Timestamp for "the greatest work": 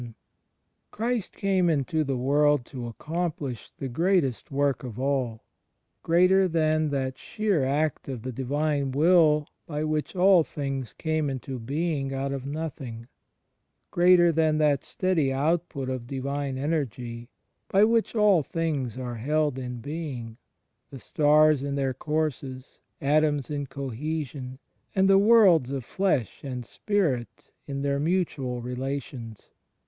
3.71-4.83